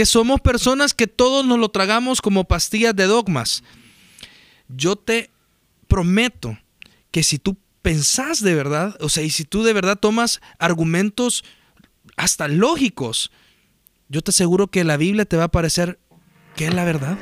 [0.00, 3.62] que somos personas que todos nos lo tragamos como pastillas de dogmas.
[4.66, 5.28] Yo te
[5.88, 6.56] prometo
[7.10, 11.44] que si tú pensás de verdad, o sea, y si tú de verdad tomas argumentos
[12.16, 13.30] hasta lógicos,
[14.08, 15.98] yo te aseguro que la Biblia te va a parecer
[16.56, 17.18] que es la verdad.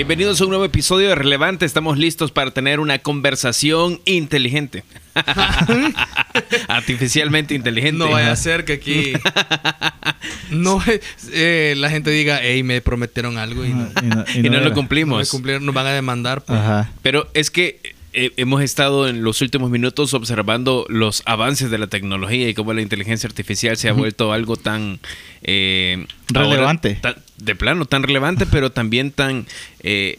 [0.00, 1.66] Bienvenidos a un nuevo episodio de Relevante.
[1.66, 4.82] Estamos listos para tener una conversación inteligente.
[6.68, 7.98] Artificialmente inteligente.
[7.98, 9.12] No vaya a ser que aquí
[10.50, 10.82] no
[11.34, 13.90] eh, la gente diga, hey, me prometieron algo y no,
[14.34, 15.34] y no, lo cumplimos.
[15.60, 16.46] nos van a demandar.
[16.46, 16.58] Pues.
[17.02, 21.86] Pero es que eh, hemos estado en los últimos minutos observando los avances de la
[21.86, 25.00] tecnología y cómo la inteligencia artificial se ha vuelto algo tan
[25.42, 27.00] eh, relevante.
[27.36, 29.46] de plano, tan relevante, pero también tan
[29.80, 30.18] eh,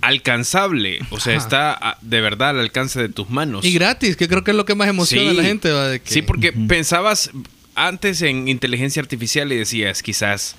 [0.00, 1.00] alcanzable.
[1.10, 3.64] O sea, está de verdad al alcance de tus manos.
[3.64, 5.70] Y gratis, que creo que es lo que más emociona a la gente.
[6.04, 7.30] Sí, porque pensabas
[7.74, 10.56] antes en inteligencia artificial y decías, quizás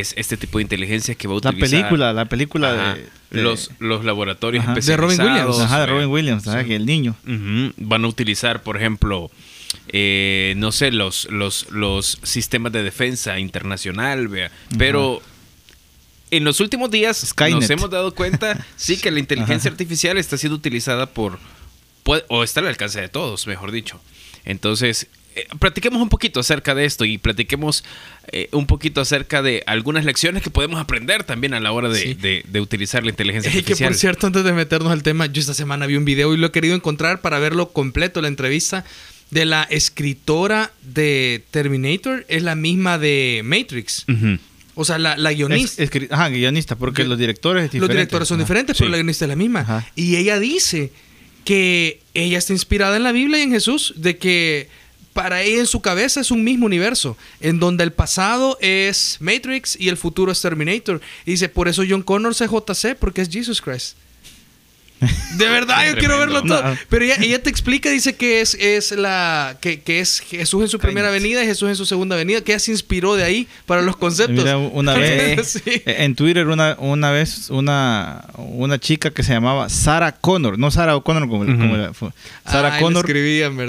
[0.00, 1.60] es este tipo de inteligencia que va a utilizar.
[1.60, 2.94] La película, la película
[3.30, 5.58] de, los, los laboratorios De Robin Williams.
[5.60, 7.14] Ajá, de Robin Williams, que el niño.
[7.76, 9.30] Van a utilizar, por ejemplo,
[9.88, 14.50] eh, no sé, los, los, los sistemas de defensa internacional, vea.
[14.76, 15.22] Pero
[16.30, 20.56] en los últimos días nos hemos dado cuenta, sí, que la inteligencia artificial está siendo
[20.56, 21.38] utilizada por,
[22.28, 24.00] o está al alcance de todos, mejor dicho.
[24.44, 25.08] Entonces,
[25.38, 27.84] eh, platiquemos un poquito acerca de esto y platiquemos
[28.32, 32.44] eh, un poquito acerca de algunas lecciones que podemos aprender también a la hora de,
[32.60, 33.76] utilizar la inteligencia artificial.
[33.76, 36.34] Y que por cierto, antes de meternos al tema, yo esta semana vi un video
[36.34, 38.84] y lo he querido encontrar para verlo completo, la entrevista
[39.30, 44.06] de la escritora de Terminator, es la misma de Matrix.
[44.74, 45.82] O sea, la, guionista.
[46.10, 49.86] ajá, guionista, porque los directores Los directores son diferentes, pero la guionista es la misma.
[49.94, 50.92] Y ella dice
[51.44, 54.68] que ella está inspirada en la Biblia y en Jesús, de que
[55.18, 59.76] para ella en su cabeza es un mismo universo, en donde el pasado es Matrix
[59.76, 61.00] y el futuro es Terminator.
[61.26, 63.96] Y dice, por eso John Connor es JC, porque es Jesus Christ.
[65.00, 66.62] De verdad, yo quiero verlo todo.
[66.88, 71.10] Pero ella, te explica, dice que es, es la que, es Jesús en su primera
[71.10, 73.96] venida y Jesús en su segunda venida, que ella se inspiró de ahí para los
[73.96, 74.44] conceptos.
[74.72, 80.60] una vez en Twitter una, una vez una, una chica que se llamaba Sarah Connor,
[80.60, 81.44] no Sarah O'Connor como,
[82.46, 83.04] Sarah ah, Connor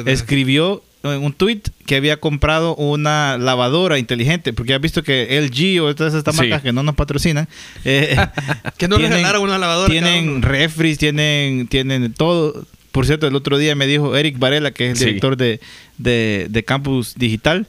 [0.06, 5.95] escribió un tweet que había comprado una lavadora inteligente, porque has visto que LG o
[5.95, 7.47] todas estas marcas que no nos patrocinan,
[7.85, 8.17] eh,
[8.77, 9.89] que no tienen, regalaron una lavadora.
[9.89, 12.65] Tienen refris, tienen, tienen todo.
[12.91, 15.59] Por cierto, el otro día me dijo Eric Varela, que es el director de,
[15.97, 17.67] de, Campus Digital,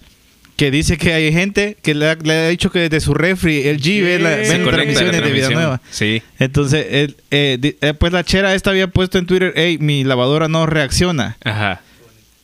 [0.56, 4.18] que dice que hay gente que le ha, dicho que desde su refri LG ve,
[4.18, 5.80] la, transmisiones de vida nueva.
[5.90, 6.22] Sí.
[6.38, 10.66] Entonces, eh, eh, pues la chera esta había puesto en Twitter, hey, mi lavadora no
[10.66, 11.36] reacciona.
[11.44, 11.82] Ajá.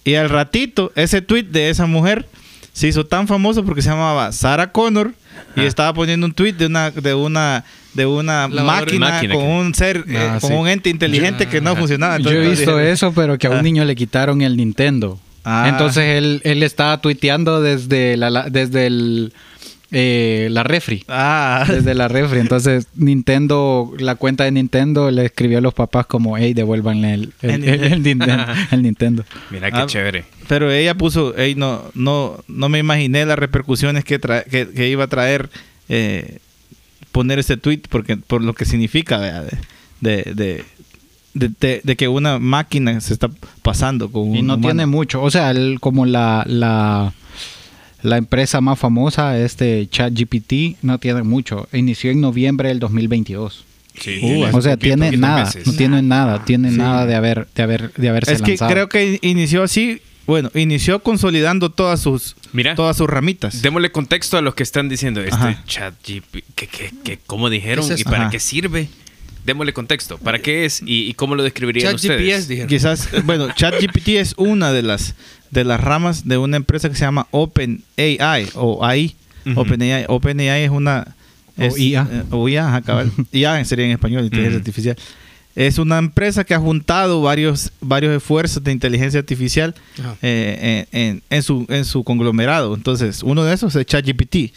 [0.06, 2.26] Y al ratito, ese tweet de esa mujer
[2.72, 5.12] se hizo tan famoso porque se llamaba Sarah Connor
[5.56, 10.04] y estaba poniendo un tweet de una de una de una máquina, con un ser
[10.08, 12.18] ah, eh, con un ente inteligente que no funcionaba.
[12.18, 13.62] Yo he visto eso, pero que a un ah.
[13.62, 15.18] niño le quitaron el Nintendo.
[15.42, 15.66] Ah.
[15.68, 19.32] Entonces él, él estaba tuiteando desde la desde el
[19.92, 21.04] eh, la refri.
[21.08, 21.64] Ah.
[21.68, 22.40] Desde la refri.
[22.40, 27.32] Entonces, Nintendo, la cuenta de Nintendo le escribió a los papás como, hey, devuélvanle el,
[27.42, 28.02] el,
[28.82, 30.24] Nintendo, Mira qué ah, chévere.
[30.48, 35.08] Pero ella puso, hey, no, no, no me imaginé las repercusiones que, que, iba a
[35.08, 35.50] traer
[35.88, 36.38] eh,
[37.12, 39.20] poner este tweet porque, por lo que significa
[40.00, 40.64] de,
[41.34, 43.30] de, de que una máquina se está
[43.62, 45.22] pasando con Y no tiene mucho.
[45.22, 47.12] O sea, como la, la
[48.02, 51.68] la empresa más famosa, este ChatGPT, no tiene mucho.
[51.72, 53.64] Inició en noviembre del 2022.
[53.98, 57.92] Sí, uh, o sea, tiene nada, no tiene nada, tiene nada de haber, de haber,
[57.94, 62.36] de haberse es que creo que inició así, bueno, inició consolidando todas sus,
[62.74, 63.62] todas sus ramitas.
[63.62, 68.38] Démosle contexto a los que están diciendo este ChatGPT, que, ¿cómo dijeron y para qué
[68.38, 68.88] sirve?
[69.46, 70.18] Démosle contexto.
[70.18, 72.48] ¿Para qué es y, cómo lo describirían Chat ustedes?
[72.48, 72.68] Dijeron.
[72.68, 75.14] Quizás, bueno, ChatGPT es una de las
[75.60, 79.14] de las ramas de una empresa que se llama OpenAI o AI.
[79.54, 80.04] OpenAI.
[80.08, 81.14] OpenAI es una...
[81.58, 82.08] o IA.
[82.10, 82.82] Eh, o IA,
[83.64, 84.96] sería en español, inteligencia artificial.
[85.56, 89.74] Es una empresa que ha juntado varios, varios esfuerzos de inteligencia artificial
[90.20, 92.74] eh, en, en, su, en su conglomerado.
[92.74, 94.52] Entonces, uno de esos es ChatGPT.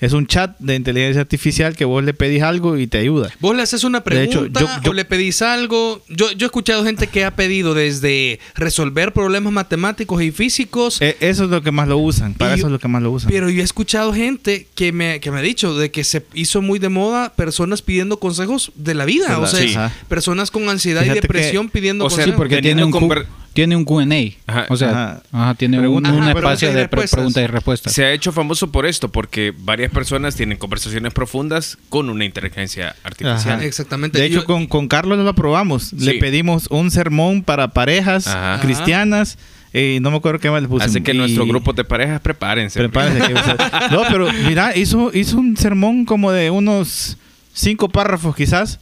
[0.00, 3.30] Es un chat de inteligencia artificial que vos le pedís algo y te ayuda.
[3.38, 6.02] Vos le haces una pregunta o le pedís algo.
[6.08, 11.00] Yo, yo he escuchado gente que ha pedido desde resolver problemas matemáticos y físicos.
[11.00, 12.34] E, eso es lo que más lo usan.
[12.34, 13.30] Para eso es lo que más lo usan.
[13.30, 16.60] Pero yo he escuchado gente que me, que me ha dicho de que se hizo
[16.60, 19.38] muy de moda personas pidiendo consejos de la vida.
[19.38, 22.92] O sea, personas con ansiedad y depresión pidiendo o sea, porque tiene un,
[23.52, 24.66] tiene un Q&A.
[24.68, 25.22] O sea,
[25.56, 27.92] tiene un, espacio de preguntas y respuestas.
[27.92, 32.94] Se ha hecho famoso por esto, porque varias personas tienen conversaciones profundas con una inteligencia
[33.02, 33.62] artificial.
[33.62, 34.18] Exactamente.
[34.18, 35.92] De hecho, con, con, Carlos lo probamos.
[35.92, 38.28] Le pedimos un sermón para parejas
[38.60, 39.38] cristianas.
[39.72, 40.84] Y no me acuerdo qué más le puse.
[40.84, 42.76] Así que nuestro grupo de parejas, prepárense.
[42.76, 43.32] Prepárense.
[43.92, 47.16] no, pero mira, hizo, hizo un sermón como de unos
[47.52, 48.80] cinco párrafos quizás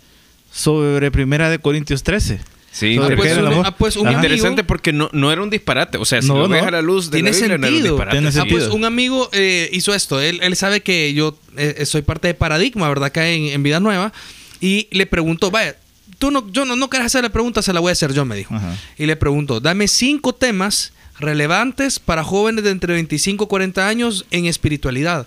[0.59, 2.41] sobre Primera de Corintios 13.
[2.73, 5.99] Sí, ah, pues, ah, pues, un, interesante porque no, no era un disparate.
[5.99, 7.97] O sea, si no, lo a la luz de Tiene la Biblia, sentido.
[7.97, 10.21] No era un ah, pues un amigo eh, hizo esto.
[10.21, 13.07] Él, él, sabe que yo eh, soy parte de Paradigma, ¿verdad?
[13.07, 14.13] Acá en, en, Vida Nueva.
[14.61, 15.77] Y le preguntó, vaya,
[16.19, 18.25] tú no, yo no, no querés hacer la pregunta, se la voy a hacer yo,
[18.25, 18.55] me dijo.
[18.99, 24.27] Y le preguntó, dame cinco temas relevantes para jóvenes de entre 25 y 40 años
[24.31, 25.27] en espiritualidad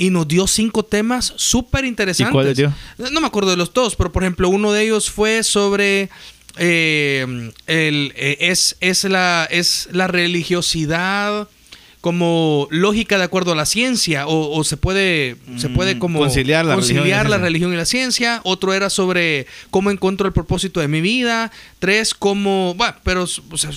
[0.00, 2.30] y nos dio cinco temas súper interesantes.
[2.30, 2.72] ¿Y cuáles dio?
[2.96, 6.08] No me acuerdo de los dos, pero por ejemplo uno de ellos fue sobre
[6.56, 11.48] eh, el, eh, es, es, la, es la religiosidad
[12.00, 16.76] como lógica de acuerdo a la ciencia o, se puede se puede como conciliar, la,
[17.38, 18.40] religión, y la ciencia.
[18.44, 21.50] otro era sobre cómo encuentro el propósito de mi vida.
[21.78, 23.26] Tres cómo bueno pero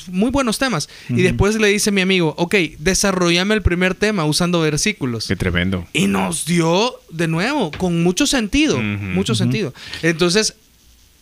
[0.08, 0.90] muy buenos temas.
[1.10, 5.86] Y después le dice mi amigo ok desarrollame el primer tema usando versículos qué tremendo.
[5.92, 9.74] Y nos dio de nuevo con mucho sentido mucho sentido.
[10.02, 10.56] Entonces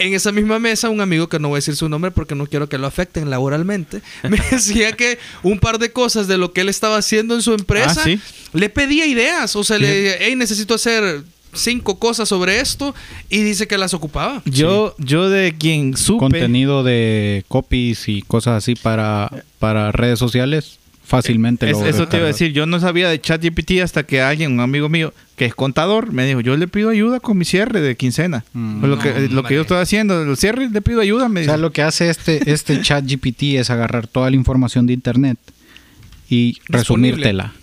[0.01, 2.47] en esa misma mesa, un amigo que no voy a decir su nombre porque no
[2.47, 6.61] quiero que lo afecten laboralmente, me decía que un par de cosas de lo que
[6.61, 8.15] él estaba haciendo en su empresa, ah,
[8.53, 9.55] le pedía ideas.
[9.55, 12.95] O sea, le decía, hey, necesito hacer cinco cosas sobre esto
[13.29, 14.41] y dice que las ocupaba.
[14.45, 16.19] Yo, yo de quien supe...
[16.19, 20.80] Contenido de copies y cosas así para, para redes sociales
[21.11, 24.53] fácilmente lo Eso te iba a decir, yo no sabía de ChatGPT hasta que alguien,
[24.53, 27.81] un amigo mío, que es contador, me dijo, yo le pido ayuda con mi cierre
[27.81, 28.45] de quincena.
[28.53, 28.85] Mm.
[28.85, 31.27] lo, que, lo que yo estoy haciendo, el cierre, le pido ayuda.
[31.27, 34.93] Me o sea, lo que hace este, este ChatGPT es agarrar toda la información de
[34.93, 35.37] Internet
[36.29, 37.53] y resumírtela.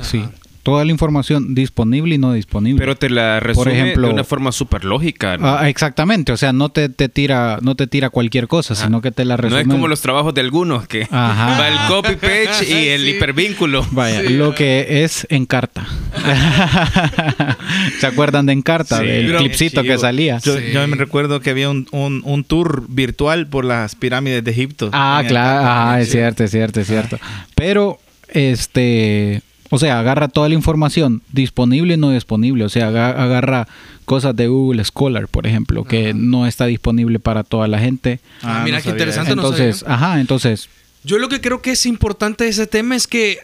[0.00, 0.22] Sí
[0.66, 2.80] toda la información disponible y no disponible.
[2.80, 5.36] Pero te la resume Por ejemplo, de una forma súper lógica.
[5.40, 9.12] Ah, exactamente, o sea, no te, te, tira no te tira cualquier cosa, sino que
[9.12, 9.62] te la resume.
[9.62, 13.86] No es como los trabajos de algunos que va el copy page y el hipervínculo.
[13.92, 15.86] Vaya, lo que es Encarta.
[18.00, 18.98] ¿Se acuerdan de Encarta?
[18.98, 20.38] del clipcito que salía.
[20.38, 20.56] Yo,
[20.88, 24.90] me recuerdo que había un, un, tour virtual por las pirámides de Egipto.
[24.92, 27.20] Ah, claro, ah, es cierto, es cierto, es cierto.
[27.54, 29.42] Pero este
[29.76, 32.64] o sea, agarra toda la información disponible y no disponible.
[32.64, 33.68] O sea, agarra
[34.06, 38.20] cosas de Google Scholar, por ejemplo, que no está disponible para toda la gente.
[38.40, 39.32] Ah, mira qué interesante.
[39.32, 40.70] Entonces, ajá, entonces.
[41.04, 43.40] Yo lo que creo que es importante de ese tema es que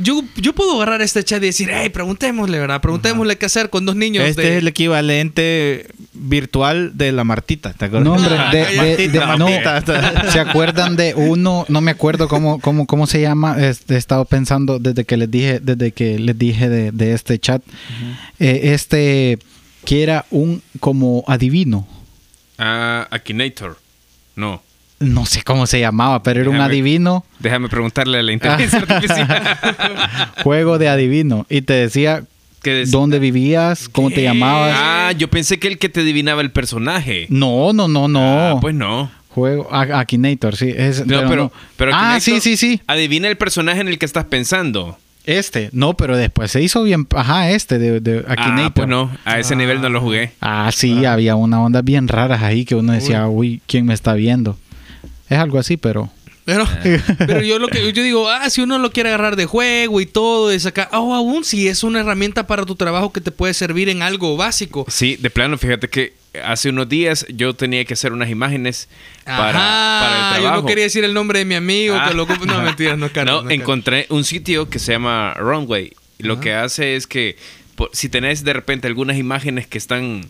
[0.00, 2.80] yo, yo puedo agarrar este chat y decir, hey, preguntémosle, ¿verdad?
[2.80, 4.24] Preguntémosle qué hacer con dos niños.
[4.24, 5.86] Este es el equivalente
[6.18, 8.04] virtual de la Martita, ¿te acuerdas?
[8.04, 9.10] No, hombre, de,
[10.32, 11.64] ¿Se acuerdan de uno?
[11.68, 13.56] No me acuerdo cómo, cómo, cómo se llama.
[13.58, 17.62] He, estado pensando desde que les dije, desde que les dije de, este chat.
[18.38, 19.38] Eh, este
[19.84, 21.86] que era un como adivino.
[22.58, 23.78] Ah, Akinator.
[24.36, 24.62] No
[25.00, 27.24] no sé cómo se llamaba, pero era un adivino.
[27.38, 29.58] Déjame preguntarle a la inteligencia artificial.
[30.42, 31.46] Juego de adivino.
[31.48, 32.24] Y te decía
[32.86, 34.74] dónde vivías, cómo te llamabas.
[34.76, 37.26] Ah, yo pensé que el que te adivinaba el personaje.
[37.30, 38.20] No, no, no, no.
[38.20, 39.10] Ah, pues no.
[39.30, 40.72] Juego Akinator, sí.
[40.76, 42.80] Es, no, pero, pero, ah, sí, sí, sí.
[42.86, 44.98] Adivina el personaje en el que estás pensando.
[45.26, 47.06] Este, no, pero después se hizo bien.
[47.14, 48.64] Ajá, este de, de Akinator.
[48.64, 50.32] Ah, pues no, a ese nivel no lo jugué.
[50.40, 54.14] Ah, sí, había una onda bien raras ahí que uno decía, uy, ¿quién me está
[54.14, 54.56] viendo?
[55.28, 56.10] Es algo así, pero...
[56.48, 56.66] Pero,
[57.18, 60.06] pero yo lo que yo digo, ah, si uno lo quiere agarrar de juego y
[60.06, 63.52] todo, es acá, o aún si es una herramienta para tu trabajo que te puede
[63.52, 64.86] servir en algo básico.
[64.88, 68.88] Sí, de plano, fíjate que hace unos días yo tenía que hacer unas imágenes
[69.26, 70.56] para, para, el trabajo.
[70.56, 73.42] Yo no quería decir el nombre de mi amigo, que lo, no mentiras, no, no,
[73.42, 75.92] no encontré un sitio que se llama Runway.
[76.16, 77.36] Lo que hace es que
[77.92, 80.22] si tenés de repente algunas imágenes que están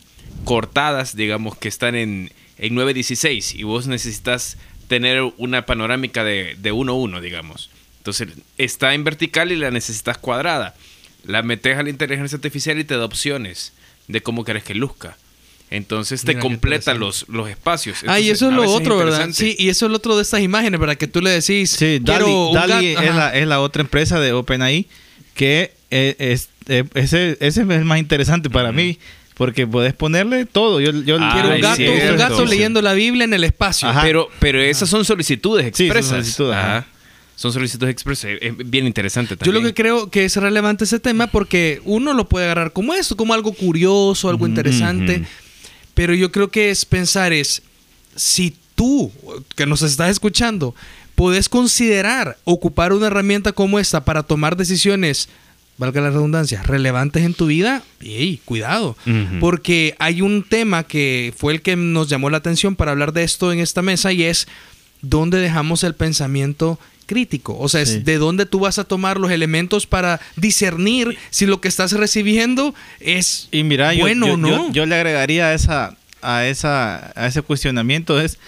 [0.43, 6.73] cortadas, digamos, que están en, en 916 y vos necesitas tener una panorámica de, de
[6.73, 7.71] 1-1, digamos.
[7.99, 10.75] Entonces, está en vertical y la necesitas cuadrada.
[11.25, 13.73] La metes a la inteligencia artificial y te da opciones
[14.09, 15.17] de cómo querés que luzca.
[15.71, 17.99] Entonces te completa los, los espacios.
[18.07, 19.29] ah, y eso es lo otro, ¿verdad?
[19.33, 20.97] Sí, y eso es lo otro de estas imágenes, ¿verdad?
[20.97, 21.71] Que tú le decís.
[21.73, 24.87] Sí, Dali, es, la, es, la, otra empresa de OpenAI
[25.35, 28.99] que e, es, e, ese, ese es el más interesante para mí.
[29.39, 30.81] Porque puedes ponerle todo.
[30.81, 33.89] Yo, yo quiero un gato, un gato leyendo la Biblia en el espacio.
[34.03, 36.07] Pero, pero esas son solicitudes expresas.
[36.07, 36.85] son solicitudes.
[37.37, 38.33] Son solicitudes expresas.
[38.41, 39.55] Es bien interesante también.
[39.55, 42.95] Yo lo que creo que es relevante ese tema porque uno lo puede agarrar como
[42.95, 45.25] esto, como algo curioso, algo interesante.
[45.95, 47.63] Pero yo creo que es pensar es,
[48.17, 49.13] si tú,
[49.55, 50.75] que nos estás escuchando,
[51.15, 55.29] puedes considerar ocupar una herramienta como esta para tomar decisiones,
[55.79, 58.97] valga la redundancia, relevantes en tu vida, y cuidado,
[59.41, 63.23] porque hay un tema que fue el que nos llamó la atención para hablar de
[63.23, 64.49] esto en esta mesa y es
[65.01, 67.57] dónde dejamos el pensamiento crítico.
[67.59, 71.61] O sea, es de dónde tú vas a tomar los elementos para discernir si lo
[71.61, 74.71] que estás recibiendo es y mira, bueno o no.
[74.73, 78.39] Yo, le agregaría a esa, a esa, a ese cuestionamiento es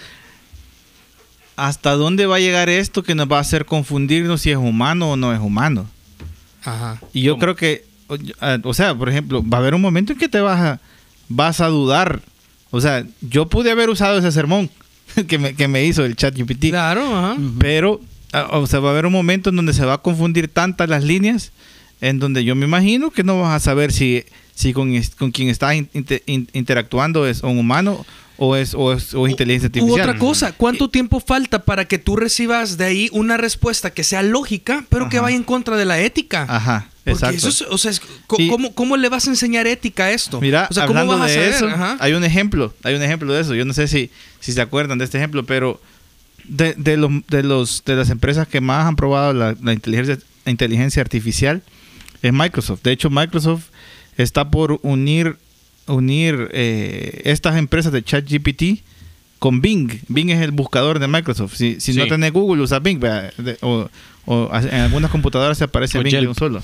[1.55, 5.11] hasta dónde va a llegar esto que nos va a hacer confundirnos si es humano
[5.11, 5.87] o no es humano.
[6.63, 7.01] Ajá.
[7.13, 7.85] Y yo creo que,
[8.63, 10.79] o sea, por ejemplo, va a haber un momento en que te vas a,
[11.29, 12.21] vas a dudar.
[12.69, 14.69] O sea, yo pude haber usado ese sermón
[15.27, 16.69] que me, que me hizo el chat GPT.
[16.69, 17.37] Claro, ajá.
[17.59, 18.01] Pero
[18.33, 20.87] Ah, o sea, va a haber un momento en donde se va a confundir tantas
[20.87, 21.51] las líneas,
[21.99, 24.23] en donde yo me imagino que no vas a saber si,
[24.55, 25.75] si con, con quien estás
[26.53, 28.05] interactuando es un humano
[28.43, 30.01] o es, o es o inteligencia artificial.
[30.01, 34.23] otra cosa, ¿cuánto tiempo falta para que tú recibas de ahí una respuesta que sea
[34.23, 36.47] lógica, pero que vaya en contra de la ética?
[36.49, 36.89] Ajá.
[37.05, 37.49] exacto.
[37.69, 37.91] o sea,
[38.73, 40.41] ¿cómo, le vas a enseñar ética a esto?
[40.41, 41.69] Mira, hablando de eso,
[41.99, 43.53] hay un ejemplo, hay un ejemplo de eso.
[43.53, 45.79] Yo no sé si, si se acuerdan de este ejemplo, pero
[46.45, 50.17] de, de, de, los, de las empresas que más han probado la, inteligencia,
[50.47, 51.61] inteligencia artificial
[52.23, 52.81] es Microsoft.
[52.81, 53.65] De hecho, Microsoft
[54.17, 55.37] está por unir,
[55.87, 58.83] unir eh, estas empresas de ChatGPT
[59.39, 59.91] con Bing.
[60.07, 61.55] Bing es el buscador de Microsoft.
[61.55, 63.01] Si, si no tenés Google, usa Bing.
[63.61, 63.89] o,
[64.27, 66.61] en algunas computadoras se aparece Bing de un solo.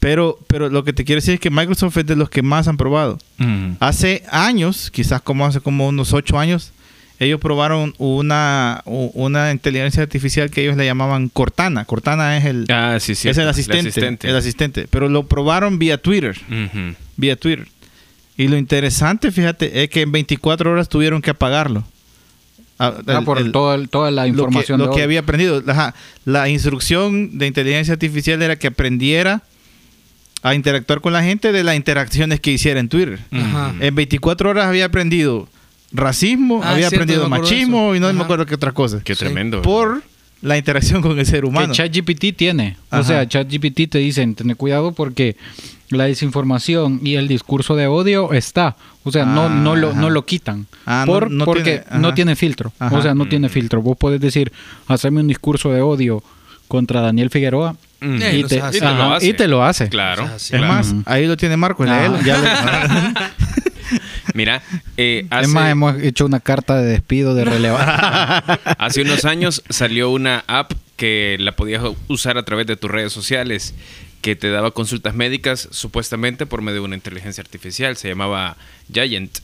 [0.00, 2.68] pero, pero lo que te quiero decir es que Microsoft es de los que más
[2.68, 3.18] han probado.
[3.80, 6.72] Hace años, quizás como hace como unos ocho años,
[7.18, 11.84] ellos probaron una, una inteligencia artificial que ellos le llamaban Cortana.
[11.86, 14.86] Cortana es el, ah, es el asistente, el asistente.
[14.90, 16.36] Pero lo probaron vía Twitter.
[17.16, 17.68] Vía Twitter.
[18.36, 21.84] Y lo interesante, fíjate, es que en 24 horas tuvieron que apagarlo.
[22.78, 24.78] Ah, ah por toda la información.
[24.78, 25.62] Lo que, había aprendido.
[26.26, 29.42] La, instrucción de inteligencia artificial era que aprendiera
[30.42, 33.20] a interactuar con la gente de las interacciones que hiciera en Twitter.
[33.80, 35.48] En 24 horas había aprendido
[35.96, 39.00] racismo, ah, había aprendido machismo y no me acuerdo qué otra cosa.
[39.02, 39.62] Qué tremendo.
[39.62, 40.02] Por
[40.42, 41.68] la interacción con el ser humano.
[41.68, 42.76] Que ChatGPT tiene.
[42.90, 45.36] O sea, ChatGPT te dicen, ten cuidado porque
[45.90, 48.76] la desinformación y el discurso de odio está.
[49.04, 50.66] O sea, no, no, lo, no lo quitan.
[50.84, 52.72] Ah, por, porque no tiene filtro.
[52.90, 53.82] O sea, no tiene filtro.
[53.82, 54.52] Vos podés decir,
[54.88, 56.22] hacerme un discurso de odio
[56.68, 58.14] contra Daniel Figueroa mm.
[58.16, 58.62] y, te,
[59.20, 59.88] y, te, lo hace.
[59.88, 60.28] Claro.
[60.34, 61.84] Es, más, ahí lo tiene Marco.
[61.84, 63.32] Él, ya
[64.36, 64.62] Mira,
[64.98, 65.46] eh, hace...
[65.46, 68.60] es más, hemos hecho una carta de despido de relevancia.
[68.78, 73.12] hace unos años salió una app que la podías usar a través de tus redes
[73.12, 73.74] sociales
[74.20, 77.96] que te daba consultas médicas supuestamente por medio de una inteligencia artificial.
[77.96, 78.56] Se llamaba
[78.92, 79.38] Giant.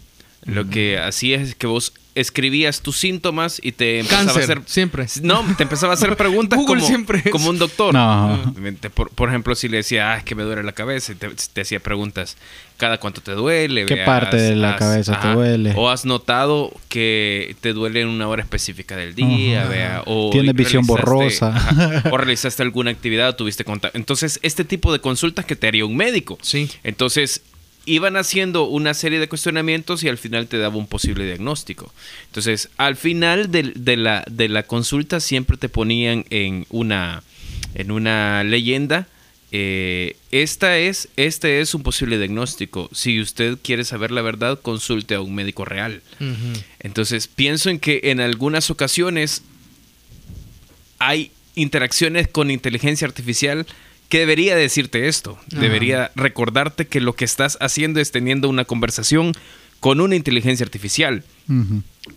[0.45, 5.07] Lo que hacía es que vos escribías tus síntomas y te empezaba a hacer siempre.
[5.23, 7.95] No te empezaba a hacer preguntas como, siempre como un doctor.
[7.95, 8.55] No.
[9.15, 11.81] por, ejemplo si le decía ah es que me duele la cabeza y te, hacía
[11.81, 12.37] preguntas
[12.77, 17.57] cada cuánto te duele qué parte de la cabeza te duele o has notado que
[17.61, 21.55] te duele en una hora específica del día vea o tienes visión borrosa.
[22.11, 23.97] o realizaste alguna actividad o tuviste contacto.
[23.97, 26.39] Entonces este tipo de consultas que te haría un médico.
[26.43, 26.71] Sí.
[26.83, 27.43] Entonces
[27.85, 31.93] iban haciendo una serie de cuestionamientos y al final te daba un posible diagnóstico.
[32.27, 37.23] Entonces, al final de, la, de la consulta siempre te ponían en una,
[37.75, 39.09] en una leyenda.
[39.51, 42.89] Eh, esta es, este es un posible diagnóstico.
[42.93, 46.03] Si usted quiere saber la verdad, consulte a un médico real.
[46.81, 49.43] Entonces, pienso en que en algunas ocasiones
[50.99, 53.67] hay interacciones con inteligencia artificial
[54.13, 55.39] que debería decirte esto.
[55.49, 59.33] Debería recordarte que lo que estás haciendo es teniendo una conversación
[59.81, 61.25] con una inteligencia artificial.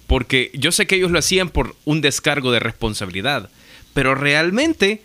[0.05, 3.49] Porque yo sé que ellos lo hacían por un descargo de responsabilidad,
[3.93, 5.03] pero realmente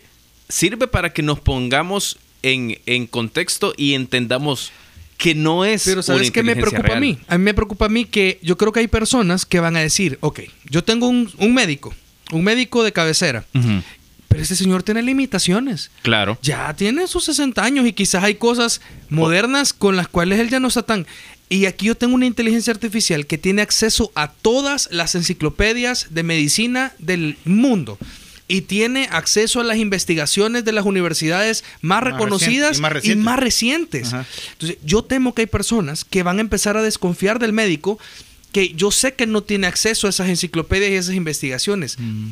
[0.48, 4.72] sirve para que nos pongamos en, contexto y entendamos
[5.16, 5.84] que no es.
[5.84, 7.20] Pero ¿sabes qué me preocupa a mí?
[7.28, 9.80] A mí me preocupa a mí que yo creo que hay personas que van a
[9.80, 11.94] decir, ok, yo tengo un, médico,
[12.32, 13.46] un médico de cabecera,
[14.30, 15.90] pero ese señor tiene limitaciones.
[16.02, 16.38] Claro.
[16.40, 20.60] Ya tiene sus 60 años y quizás hay cosas modernas con las cuales él ya
[20.60, 21.04] no está tan...
[21.48, 26.22] Y aquí yo tengo una inteligencia artificial que tiene acceso a todas las enciclopedias de
[26.22, 27.98] medicina del mundo
[28.46, 34.12] y tiene acceso a las investigaciones de las universidades más, reconocidas y más recientes.
[34.52, 37.98] Entonces, yo temo que hay personas que van a empezar a desconfiar del médico
[38.52, 42.28] que yo sé que no tiene acceso a esas enciclopedias y esas investigaciones, mm.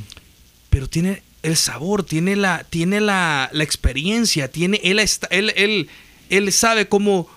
[0.71, 5.01] pero tiene el sabor, tiene la, tiene la, experiencia, tiene, él,
[5.31, 5.89] él, él,
[6.31, 7.29] él sabe cómo,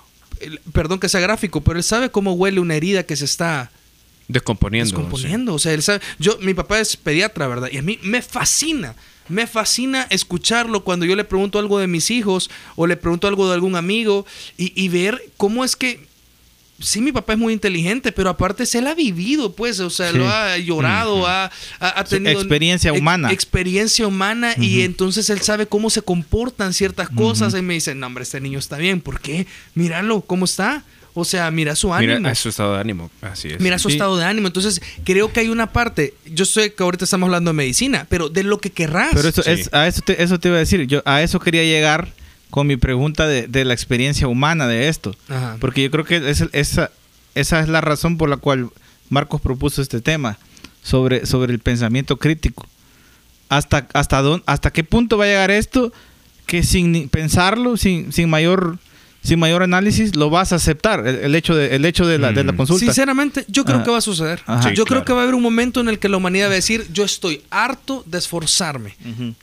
[0.74, 3.72] perdón que sea gráfico, pero él sabe cómo huele una herida que se está
[4.32, 4.86] Descomponiendo.
[4.86, 5.54] Descomponiendo.
[5.54, 6.02] O sea, él sabe.
[6.20, 7.70] Yo, mi papá es pediatra, ¿verdad?
[7.72, 8.96] Y a mí me fascina.
[9.28, 13.48] Me fascina escucharlo cuando yo le pregunto algo de mis hijos o le pregunto algo
[13.48, 14.26] de algún amigo
[14.58, 16.06] y, ver cómo es que
[16.82, 20.12] sí, mi papá es muy inteligente, pero aparte se él ha vivido, pues, o sea,
[20.12, 21.52] lo ha llorado, ha,
[22.10, 23.32] tenido experiencia humana.
[23.32, 28.08] experiencia humana y entonces él sabe cómo se comportan ciertas cosas y me dice, no,
[28.08, 29.48] hombre, este niño está bien, ¿por qué?
[29.76, 30.84] Míralo, ¿cómo está?
[31.14, 32.20] O sea, mira su ánimo.
[32.20, 33.60] Mira su estado de ánimo, así es.
[33.60, 34.48] Mira su estado de ánimo.
[34.48, 38.30] Entonces, creo que hay una parte, yo sé que ahorita estamos hablando de medicina, pero
[38.30, 39.12] de lo que querrás.
[39.14, 41.64] Pero eso, es, a eso te, eso te iba a decir, yo a eso quería
[41.64, 42.14] llegar
[42.52, 45.16] con mi pregunta de, la experiencia humana de esto.
[45.60, 46.92] Porque yo creo que esa,
[47.34, 48.70] esa es la razón por la cual
[49.10, 50.38] Marcos propuso este tema,
[50.84, 52.68] sobre, sobre el pensamiento crítico.
[53.50, 55.92] ¿Hasta, hasta, dónde, ¿Hasta qué punto va a llegar esto
[56.46, 58.78] que sin pensarlo, sin, sin mayor
[59.24, 62.44] sin mayor análisis lo vas a aceptar, el, hecho, de, el hecho de, la, de
[62.44, 62.58] la mm.
[62.58, 62.86] consulta.
[62.86, 64.42] Sinceramente, yo creo que va a suceder.
[64.74, 66.56] yo creo que va a haber un momento en el que la humanidad va a
[66.56, 68.96] decir, yo estoy harto de esforzarme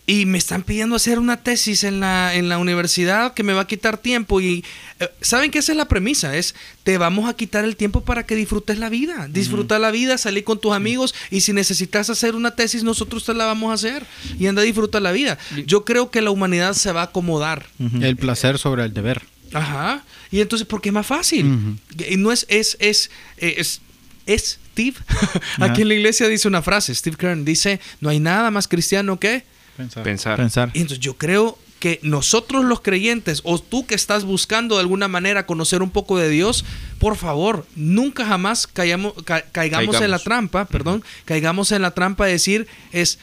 [0.06, 3.62] y me están pidiendo hacer una tesis en la, en la universidad que me va
[3.62, 4.64] a quitar tiempo y
[5.00, 8.24] eh, saben que esa es la premisa, es te vamos a quitar el tiempo para
[8.24, 12.34] que disfrutes la vida, disfruta la vida, salir con tus amigos y si necesitas hacer
[12.34, 14.06] una tesis nosotros te la vamos a hacer
[14.38, 15.38] y anda a disfrutar la vida.
[15.66, 17.66] Yo creo que la humanidad se va a acomodar.
[18.00, 19.22] El placer sobre el deber.
[19.52, 20.04] Ajá.
[20.30, 21.78] Y entonces, porque es más fácil.
[22.08, 23.80] Y no es, es, es, eh, es,
[24.26, 24.96] es Steve.
[25.58, 29.18] Aquí en la iglesia dice una frase, Steve Kern dice, no hay nada más cristiano
[29.18, 29.44] que
[29.76, 30.36] pensar.
[30.36, 30.70] Pensar.
[30.74, 35.08] Y entonces yo creo que nosotros los creyentes, o tú que estás buscando de alguna
[35.08, 36.64] manera conocer un poco de Dios,
[36.98, 39.14] por favor, nunca jamás caigamos,
[39.52, 43.18] caigamos, en la trampa, perdón, caigamos en la trampa de decir es,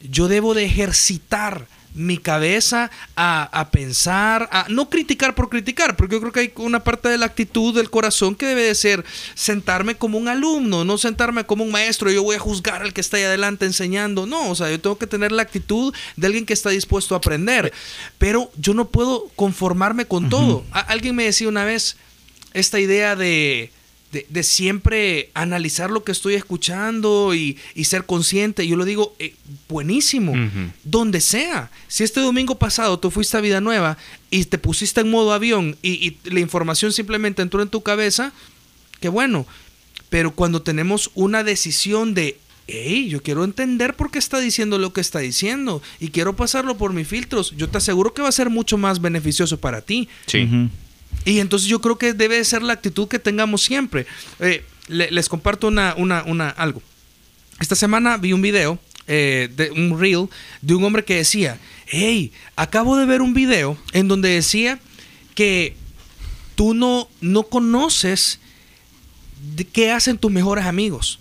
[0.00, 6.20] yo debo de ejercitar mi cabeza a, pensar, a no criticar por criticar, porque yo
[6.20, 9.04] creo que hay una parte de la actitud del corazón que debe de ser
[9.34, 13.00] sentarme como un alumno, no sentarme como un maestro, yo voy a juzgar al que
[13.00, 16.46] está ahí adelante enseñando, no, o sea, yo tengo que tener la actitud de alguien
[16.46, 17.72] que está dispuesto a aprender,
[18.18, 20.64] pero yo no puedo conformarme con todo.
[20.72, 21.96] alguien me decía una vez
[22.52, 23.72] esta idea de
[24.12, 28.66] de, siempre analizar lo que estoy escuchando y, ser consciente.
[28.66, 29.34] Yo lo digo, eh,
[29.68, 30.34] buenísimo,
[30.84, 31.70] donde sea.
[31.88, 33.98] Si este domingo pasado tú fuiste a Vida Nueva
[34.30, 38.32] y te pusiste en modo avión y, la información simplemente entró en tu cabeza,
[39.00, 39.46] qué bueno.
[40.08, 44.92] Pero cuando tenemos una decisión de, hey, yo quiero entender por qué está diciendo lo
[44.92, 48.32] que está diciendo y quiero pasarlo por mis filtros, yo te aseguro que va a
[48.32, 50.08] ser mucho más beneficioso para ti.
[50.26, 50.48] Sí.
[51.24, 54.06] Y entonces yo creo que debe ser la actitud que tengamos siempre.
[54.38, 56.82] Eh, les comparto una, una, una, algo.
[57.60, 60.28] Esta semana vi un video, eh, de un reel,
[60.62, 64.80] de un hombre que decía, hey, acabo de ver un video en donde decía
[65.34, 65.76] que
[66.54, 68.40] tú no, no conoces
[69.72, 71.18] qué hacen tus mejores amigos.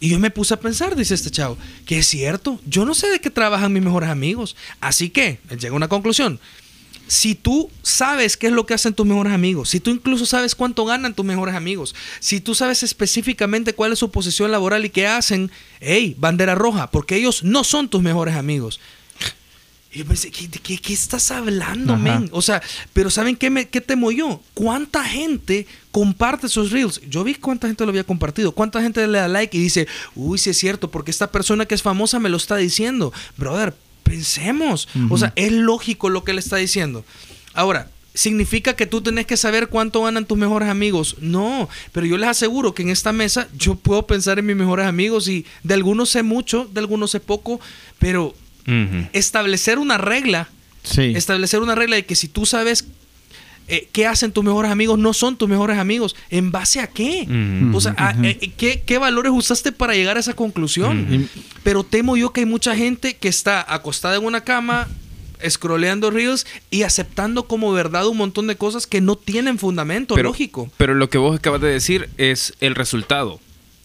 [0.00, 3.08] Y yo me puse a pensar, dice este chavo, que es cierto, yo no sé
[3.08, 4.54] de qué trabajan mis mejores amigos.
[4.80, 6.38] Así que, llega a una conclusión
[7.08, 10.54] si tú sabes qué es lo que hacen tus mejores amigos, si tú incluso sabes
[10.54, 14.90] cuánto ganan tus mejores amigos, si tú sabes específicamente cuál es su posición laboral y
[14.90, 18.78] qué hacen, hey, bandera roja, porque ellos no son tus mejores amigos.
[19.90, 22.28] Y yo pensé, ¿qué, qué, estás hablando, men?
[22.32, 24.42] O sea, pero ¿saben qué, me, qué temo yo?
[24.52, 27.00] ¿Cuánta gente comparte esos reels?
[27.08, 30.36] Yo vi cuánta gente lo había compartido, cuánta gente le da like y dice, uy,
[30.36, 33.14] sí es cierto, porque esta persona que es famosa me lo está diciendo.
[33.38, 33.74] Brother,
[34.08, 34.88] pensemos.
[35.10, 37.04] O sea, es lógico lo que él está diciendo.
[37.54, 41.16] Ahora, ¿significa que tú tenés que saber cuánto ganan tus mejores amigos?
[41.20, 44.86] No, pero yo les aseguro que en esta mesa yo puedo pensar en mis mejores
[44.86, 47.60] amigos y de algunos sé mucho, de algunos sé poco,
[47.98, 48.34] pero
[49.12, 50.48] establecer una regla,
[50.96, 52.86] establecer una regla de que si tú sabes
[53.68, 56.16] eh, qué hacen tus mejores amigos no son tus mejores amigos.
[56.30, 57.28] ¿En base a qué?
[57.74, 61.28] O sea, eh, ¿qué, valores usaste para llegar a esa conclusión?
[61.62, 64.88] Pero temo yo que hay mucha gente que está acostada en una cama,
[65.46, 70.70] scrolleando reels y aceptando como verdad un montón de cosas que no tienen fundamento lógico.
[70.78, 73.40] Pero lo que vos acabas de decir es el resultado.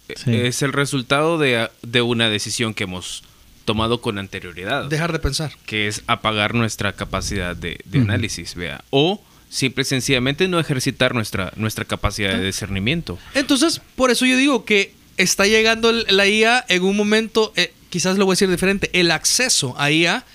[0.07, 3.23] Es el resultado de, una decisión que hemos
[3.65, 4.85] tomado con anterioridad.
[4.85, 5.53] Dejar de pensar.
[5.65, 8.83] Que es apagar nuestra capacidad de, análisis, vea.
[8.89, 9.21] O
[9.53, 13.19] simple y sencillamente no ejercitar nuestra, nuestra capacidad de discernimiento.
[13.35, 18.17] Entonces, por eso yo digo que está llegando la IA en un momento, eh, quizás
[18.17, 20.25] lo voy a decir diferente, el acceso a IA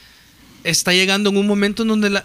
[0.63, 2.25] está llegando en un momento en donde la,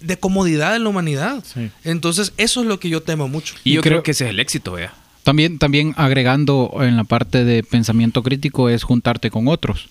[0.00, 1.42] de comodidad en la humanidad.
[1.82, 3.54] Entonces, eso es lo que yo temo mucho.
[3.64, 4.94] Y, yo creo, que ese es el éxito, vea.
[5.24, 9.88] También, también agregando en la parte de pensamiento crítico es juntarte con otros.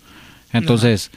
[0.53, 1.12] Entonces,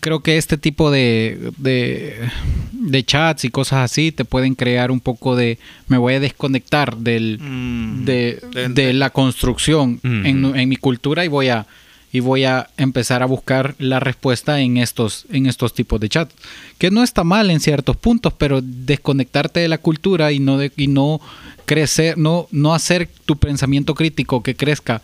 [0.00, 5.36] creo que este tipo de, de, chats y cosas así te pueden crear un poco
[5.36, 5.58] de...
[5.88, 8.04] Me voy a desconectar del, mm.
[8.04, 11.66] de, la construcción en, en mi cultura y voy a
[12.14, 16.34] y voy a empezar a buscar la respuesta en estos, en estos tipos de chats.
[16.76, 20.70] Que no está mal en ciertos puntos, pero desconectarte de la cultura y no, de,
[20.76, 21.22] y no
[21.64, 25.00] crecer, no, no hacer tu pensamiento crítico que crezca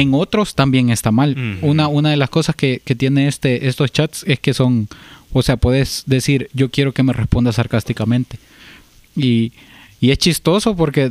[0.00, 1.58] en otros también está mal.
[1.62, 4.88] una, una de las cosas que, que tiene este, estos chats es que son,
[5.32, 8.38] o sea, puedes decir, yo quiero que me responda sarcásticamente.
[9.16, 9.52] Y,
[10.00, 11.10] y es chistoso porque,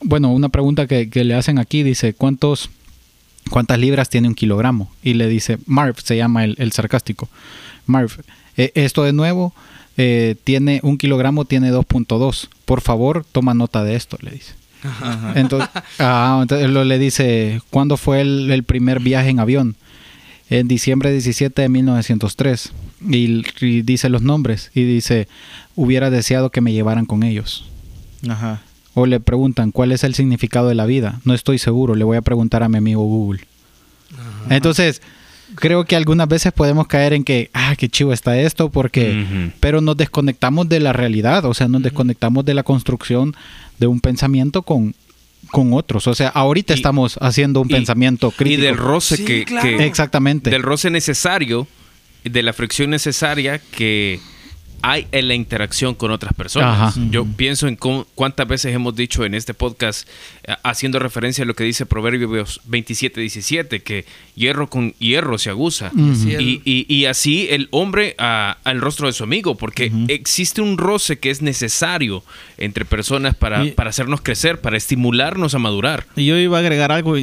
[0.00, 2.70] bueno, una pregunta que, que le hacen aquí dice, ¿cuántos
[3.48, 4.90] ¿cuántas libras tiene un kilogramo?
[5.02, 7.28] Y le dice, Marv, se llama el, sarcástico.
[7.86, 8.12] Marv,
[8.56, 9.52] eh, esto de nuevo,
[9.96, 12.48] eh, tiene un kilogramo, tiene 2.2.
[12.64, 14.54] Por favor, toma nota de esto, le dice.
[15.34, 19.76] Entonces, ah, entonces lo, le dice, ¿cuándo fue el, primer viaje en avión?
[20.50, 22.72] En diciembre 17 de 1903.
[23.10, 24.70] Y, y, dice los nombres.
[24.74, 25.28] Y dice,
[25.74, 27.64] hubiera deseado que me llevaran con ellos.
[28.28, 28.62] Ajá
[28.98, 31.20] o le preguntan cuál es el significado de la vida.
[31.24, 33.40] No estoy seguro, le voy a preguntar a mi amigo Google.
[34.50, 35.02] Entonces,
[35.54, 39.80] creo que algunas veces podemos caer en que, ah, qué chivo está esto, porque, pero
[39.80, 43.34] nos desconectamos de la realidad, o sea, nos desconectamos de la construcción
[43.78, 44.94] de un pensamiento con,
[45.50, 46.06] con otros.
[46.06, 48.62] O sea, ahorita estamos haciendo un pensamiento crítico.
[48.62, 49.44] Y del roce que,
[49.86, 50.50] Exactamente.
[50.50, 51.66] Del roce necesario,
[52.24, 54.20] de la fricción necesaria que
[54.82, 56.96] hay en la interacción con otras personas.
[57.10, 60.08] Yo pienso en cuántas veces hemos dicho en este podcast,
[60.44, 65.50] eh, haciendo referencia a lo que dice Proverbios 27, 17, que hierro con hierro se
[65.50, 65.90] aguza.
[65.94, 71.42] y, así el hombre al rostro de su amigo, porque existe un roce que es
[71.42, 72.22] necesario
[72.56, 76.06] entre personas para, para hacernos crecer, para estimularnos a madurar.
[76.16, 77.16] Y yo iba a agregar algo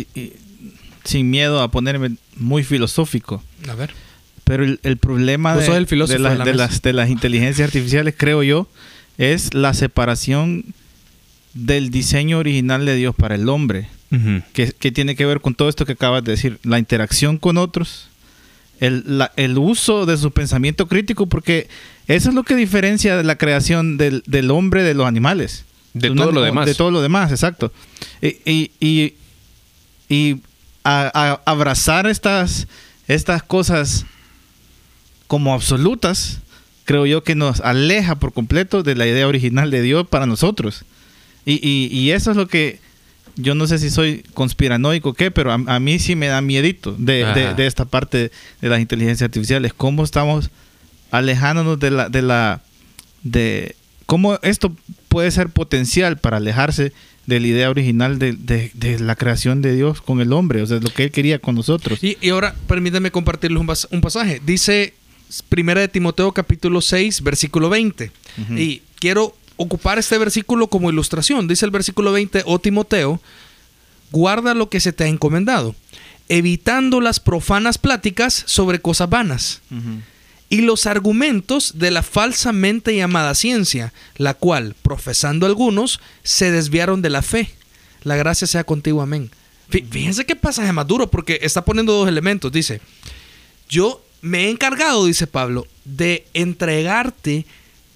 [1.04, 3.44] sin miedo a ponerme muy filosófico.
[3.70, 3.92] A ver.
[4.46, 8.68] Pero el, problema de, las, de las inteligencias artificiales, creo yo,
[9.18, 10.66] es la separación
[11.56, 13.88] del diseño original de Dios para el hombre,
[14.54, 18.10] que, tiene que ver con todo esto que acabas de decir, la interacción con otros,
[18.80, 21.68] el, el uso de su pensamiento crítico, porque
[22.08, 25.66] eso es lo que diferencia la creación del, hombre de los animales.
[25.94, 26.66] De todo lo demás.
[26.68, 27.74] De todo lo demás, exacto.
[28.22, 29.14] Y, y,
[30.08, 30.42] y,
[30.84, 32.68] abrazar estas,
[33.08, 34.06] estas cosas
[35.28, 36.40] como absolutas,
[36.86, 40.86] creo yo que nos aleja por completo de la idea original de Dios para nosotros.
[41.46, 42.80] Y, eso es lo que
[43.36, 46.96] yo no sé si soy conspiranoico o qué, pero a, mí sí me da miedito
[46.98, 49.74] de, esta parte de las inteligencias artificiales.
[49.74, 50.50] Cómo estamos
[51.12, 52.62] alejándonos de la, de la,
[53.22, 54.76] de cómo esto
[55.08, 56.94] puede ser potencial para alejarse
[57.26, 60.90] de la idea original de, la creación de Dios con el hombre, o sea, lo
[60.90, 62.04] que él quería con nosotros.
[62.04, 64.42] Y, ahora permítanme compartirles un, un pasaje.
[64.46, 64.94] Dice
[65.50, 68.12] Primera de Timoteo capítulo 6, versículo 20.
[68.58, 71.48] Y quiero ocupar este versículo como ilustración.
[71.48, 73.22] Dice el versículo 20, oh Timoteo,
[74.12, 75.76] guarda lo que se te ha encomendado,
[76.30, 79.62] evitando las profanas pláticas sobre cosas vanas.
[80.48, 87.10] Y los argumentos de la falsamente llamada ciencia, la cual, profesando algunos, se desviaron de
[87.10, 87.50] la fe.
[88.04, 89.32] La gracia sea contigo, amén.
[89.70, 92.52] Fíjense qué pasaje más duro, porque está poniendo dos elementos.
[92.52, 92.80] Dice,
[93.68, 97.46] yo me he encargado, dice Pablo, de entregarte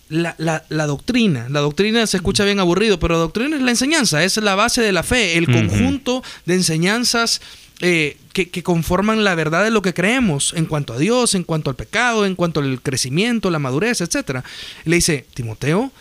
[0.10, 1.48] la, doctrina.
[1.50, 4.84] La doctrina se escucha bien aburrido, pero la doctrina es la enseñanza, es la base
[4.84, 7.42] de la fe, el conjunto de enseñanzas
[7.82, 11.72] eh, que, conforman la verdad de lo que creemos en cuanto a Dios, en cuanto
[11.72, 14.44] al pecado, en cuanto al crecimiento, la madurez, etc.
[14.86, 15.92] Le dice, Timoteo,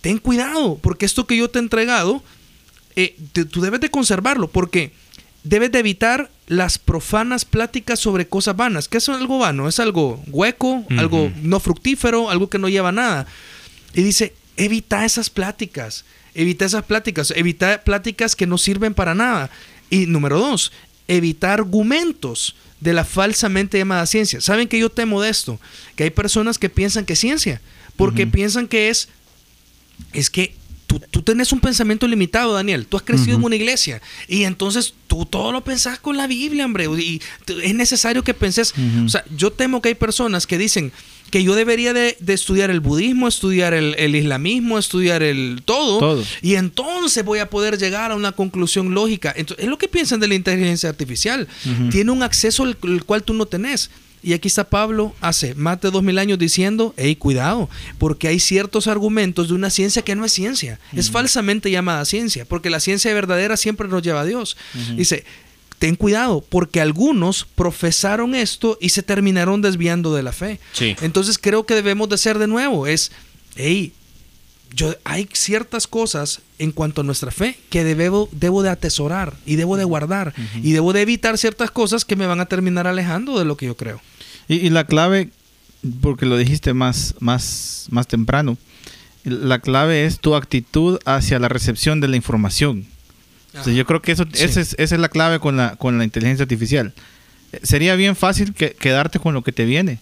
[0.00, 2.24] ten cuidado, porque esto que yo te he entregado,
[2.96, 3.16] eh,
[3.52, 4.90] tú debes de conservarlo, porque
[5.48, 8.88] debes de evitar las profanas pláticas sobre cosas vanas.
[8.88, 9.68] ¿Qué es algo vano?
[9.68, 13.26] Es algo hueco, algo no fructífero, algo que no lleva nada.
[13.94, 16.04] Y dice, evita esas pláticas,
[16.34, 19.50] evita esas pláticas, evita pláticas que no sirven para nada.
[19.88, 20.72] Y número dos,
[21.06, 24.40] evita argumentos de la falsamente llamada ciencia.
[24.40, 25.60] ¿Saben que yo temo de esto?
[25.94, 27.60] Que hay personas que piensan que es ciencia,
[27.96, 29.08] porque piensan que es,
[30.12, 30.54] es que
[30.86, 32.86] tú, tú tenés un pensamiento limitado, Daniel.
[32.86, 36.64] Tú has crecido en una iglesia y entonces tú todo lo pensás con la Biblia,
[36.64, 36.86] hombre.
[36.86, 37.20] Y
[37.62, 38.74] es necesario que penses.
[39.04, 40.92] O sea, yo temo que hay personas que dicen,
[41.30, 47.24] que yo debería de, estudiar el budismo, estudiar el, islamismo, estudiar el todo, y entonces
[47.24, 49.32] voy a poder llegar a una conclusión lógica.
[49.36, 51.48] Entonces, es lo que piensan de la inteligencia artificial.
[51.90, 53.90] Tiene un acceso al, cual tú no tenés.
[54.26, 58.40] Y aquí está Pablo hace más de dos mil años diciendo, hey, cuidado, porque hay
[58.40, 62.80] ciertos argumentos de una ciencia que no es ciencia, es falsamente llamada ciencia, porque la
[62.80, 64.56] ciencia verdadera siempre nos lleva a Dios.
[64.96, 65.24] Dice,
[65.78, 70.58] ten cuidado, porque algunos profesaron esto y se terminaron desviando de la fe.
[71.02, 73.12] Entonces creo que debemos de ser de nuevo, es,
[73.54, 73.92] hey,
[74.74, 79.54] yo, hay ciertas cosas en cuanto a nuestra fe que debo, debo de atesorar y
[79.54, 80.34] debo de guardar
[80.64, 83.66] y debo de evitar ciertas cosas que me van a terminar alejando de lo que
[83.66, 84.02] yo creo.
[84.48, 85.30] Y, la clave,
[86.00, 88.56] porque lo dijiste más, más, más temprano,
[89.24, 92.86] la clave es tu actitud hacia la recepción de la información.
[93.66, 96.44] yo creo que eso, esa, es, esa, es, la clave con la, con la inteligencia
[96.44, 96.94] artificial.
[97.62, 99.98] Sería bien fácil que, quedarte con lo que te viene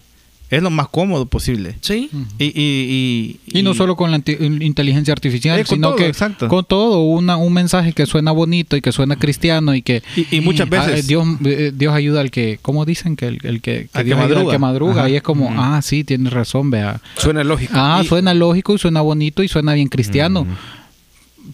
[0.49, 1.75] es lo más cómodo posible.
[1.81, 2.09] Sí.
[2.37, 6.11] y, y, y, no solo con la inteligencia artificial, eh, sino que
[6.47, 10.03] con todo, una, un mensaje que suena bonito y que suena cristiano y que...
[10.31, 11.07] Y, muchas veces...
[11.07, 12.59] Dios, eh, Dios ayuda al que...
[12.61, 13.15] ¿Cómo dicen?
[13.15, 14.41] Que el, el que, que, Dios madruga.
[14.41, 15.09] Al que madruga.
[15.09, 17.01] Y es como, ah, sí, tienes razón, vea.
[17.17, 17.73] Suena lógico.
[17.75, 20.45] Ah, suena lógico y suena bonito y suena bien cristiano.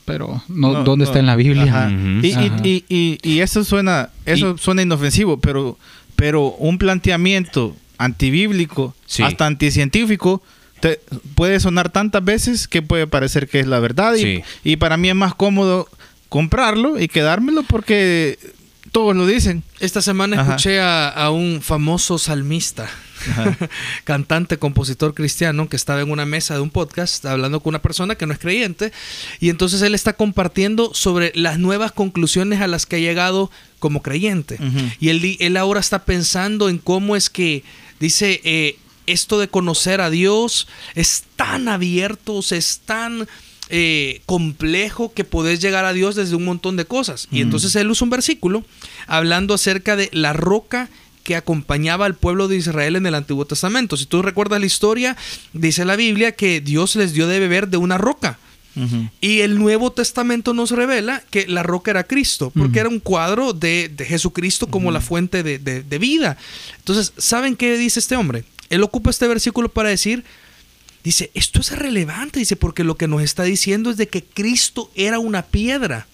[0.06, 1.90] Pero no, ¿dónde está en la Biblia?
[2.22, 5.78] Y, y, y, eso suena eso suena inofensivo, pero,
[6.16, 10.42] pero un planteamiento antibíblico, hasta anticientífico,
[10.80, 11.00] te,
[11.36, 14.16] puede sonar tantas veces que puede parecer que es la verdad.
[14.64, 15.88] Y, para mí es más cómodo
[16.28, 18.40] comprarlo y quedármelo porque
[18.92, 19.64] todos lo dicen.
[19.80, 22.90] Esta semana escuché a, un famoso salmista,
[24.04, 28.16] cantante, compositor cristiano, que estaba en una mesa de un podcast hablando con una persona
[28.16, 28.92] que no es creyente.
[29.40, 34.02] Y entonces él está compartiendo sobre las nuevas conclusiones a las que ha llegado como
[34.02, 34.58] creyente.
[35.00, 37.64] Y él, él ahora está pensando en cómo es que
[38.02, 43.28] Dice, eh, esto de conocer a Dios es tan abierto, es tan
[43.70, 47.28] eh, complejo que podés llegar a Dios desde un montón de cosas.
[47.32, 48.66] Y entonces él usa un versículo
[49.08, 50.90] hablando acerca de la roca
[51.24, 53.96] que acompañaba al pueblo de Israel en el Antiguo Testamento.
[53.96, 55.16] Si tú recuerdas la historia,
[55.54, 58.40] dice la Biblia que Dios les dio de beber de una roca.
[59.20, 63.54] Y el Nuevo Testamento nos revela que la roca era Cristo, porque era un cuadro
[63.54, 66.38] de, Jesucristo como la fuente de, vida.
[66.78, 68.44] Entonces, ¿saben qué dice este hombre?
[68.70, 70.24] Él ocupa este versículo para decir,
[71.04, 74.90] dice, esto es relevante, dice, porque lo que nos está diciendo es de que Cristo
[74.96, 76.08] era una piedra.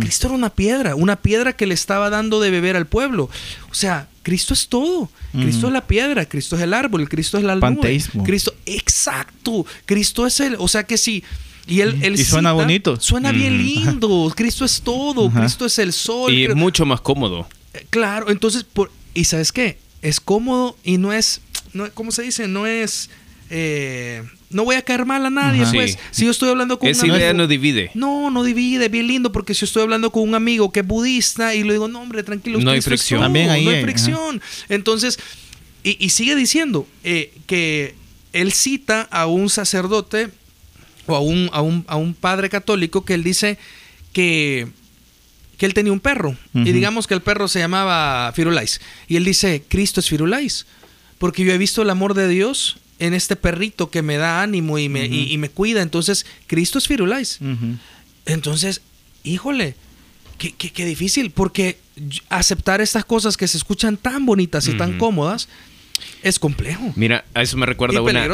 [0.00, 3.28] Cristo era una piedra, una piedra que le estaba dando de beber al pueblo.
[3.70, 5.10] O sea, Cristo es todo.
[5.32, 8.02] Cristo es la piedra, Cristo es el árbol, Cristo es la nube.
[8.24, 9.66] Cristo, exacto.
[9.84, 11.22] Cristo es el, o sea que si
[11.66, 13.00] y él, suena bonito.
[13.00, 14.32] Suena bien lindo.
[14.34, 15.30] Cristo es todo.
[15.30, 16.32] Cristo es el sol.
[16.32, 17.48] Y es mucho más cómodo.
[17.74, 19.78] Eh, claro, entonces, por, ¿y sabes qué?
[20.02, 21.40] Es cómodo y no es,
[21.72, 22.48] no, ¿cómo se dice?
[22.48, 23.10] No es...
[23.48, 25.98] Eh, no voy a caer mal a nadie, pues.
[26.10, 27.90] Si yo estoy hablando con Esa idea no divide.
[27.94, 30.86] No, no divide, bien lindo, porque si yo estoy hablando con un amigo que es
[30.86, 33.20] budista y le digo, no, hombre, tranquilo, no hay fricción.
[33.20, 34.40] También ahí no hay fricción.
[34.68, 35.18] Entonces,
[35.82, 37.94] y, sigue diciendo eh, que
[38.32, 40.30] él cita a un sacerdote
[41.06, 43.58] o a un, a un, a un padre católico que él dice
[44.12, 44.68] que,
[45.58, 46.36] que él tenía un perro.
[46.54, 48.80] Y digamos que el perro se llamaba Firulais.
[49.08, 50.66] Y él dice, Cristo es Firulais.
[51.18, 54.78] Porque yo he visto el amor de Dios en este perrito que me da ánimo
[54.78, 55.82] y me, y, me cuida.
[55.82, 57.38] Entonces, Cristo es Firulais.
[58.26, 58.82] Entonces,
[59.24, 59.74] híjole,
[60.38, 61.30] qué, qué, difícil.
[61.30, 61.78] Porque
[62.28, 65.48] aceptar estas cosas que se escuchan tan bonitas y tan cómodas
[66.22, 66.92] es complejo.
[66.96, 68.26] Mira, a eso me recuerda una,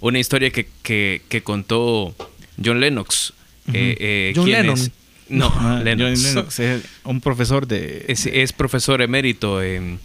[0.00, 2.14] una historia que, que, contó
[2.62, 3.32] John Lennox.
[3.72, 4.92] Eh, eh, John Lennon.
[5.28, 6.20] No, ah, Lennox.
[6.22, 8.04] John Lennox es un profesor de...
[8.08, 10.00] Es, profesor emérito en...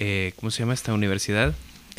[0.00, 1.54] Eh, ¿Cómo se llama esta universidad?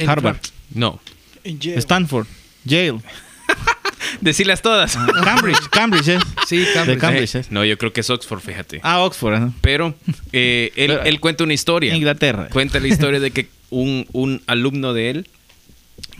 [0.06, 0.39] Harvard.
[0.73, 0.99] No.
[1.43, 2.28] Stanford.
[2.65, 2.99] Yale.
[4.21, 4.95] Decirlas todas.
[4.95, 6.19] Ah, Cambridge, Cambridge, ¿eh?
[6.47, 7.49] Sí, Cambridge.
[7.49, 8.80] No, yo creo que es Oxford, fíjate.
[8.84, 9.51] Ah, Oxford.
[9.62, 9.95] Pero
[10.32, 11.95] él, él, cuenta una historia.
[11.95, 12.49] Inglaterra.
[12.51, 15.28] Cuenta la historia de que un, alumno de él,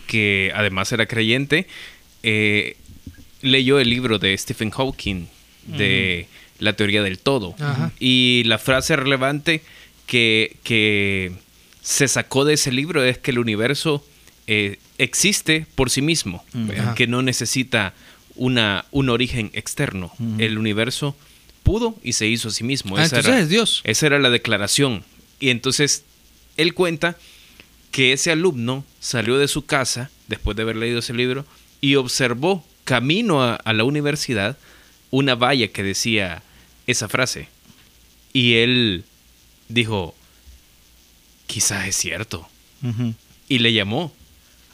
[0.06, 1.66] que además era creyente,
[2.22, 2.76] eh,
[3.42, 5.26] leyó el libro de Stephen Hawking
[5.66, 6.28] de
[6.58, 7.54] la teoría del todo.
[7.98, 9.62] Y la frase relevante
[10.06, 11.32] que, que,
[11.82, 14.04] se sacó de ese libro es que el universo
[14.46, 16.44] eh, existe por sí mismo,
[16.94, 17.94] que no necesita
[18.36, 20.12] una, un origen externo.
[20.38, 21.16] El universo
[21.62, 22.96] pudo y se hizo a sí mismo.
[22.96, 23.80] Ah, esa era, es Dios.
[23.84, 25.04] Esa era la declaración.
[25.40, 26.04] Y entonces
[26.56, 27.16] él cuenta
[27.90, 31.44] que ese alumno salió de su casa después de haber leído ese libro
[31.80, 34.56] y observó camino a, la universidad
[35.10, 36.42] una valla que decía
[36.86, 37.48] esa frase.
[38.32, 39.04] Y él
[39.68, 40.14] dijo,
[41.46, 42.48] quizás es cierto.
[43.48, 44.12] Y le llamó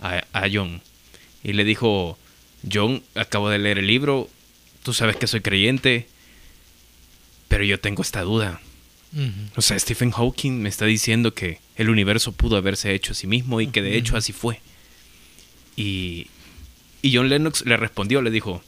[0.03, 0.83] a, a John.
[1.43, 2.19] Y le dijo,
[2.71, 4.29] John, acabo de leer el libro,
[4.83, 6.07] tú sabes que soy creyente,
[7.49, 8.61] pero yo tengo esta duda.
[9.57, 13.27] O sea, Stephen Hawking me está diciendo que el universo pudo haberse hecho a sí
[13.27, 14.61] mismo y que de hecho así fue.
[15.77, 16.29] Y,
[17.03, 18.63] y John Lennox le respondió, le dijo,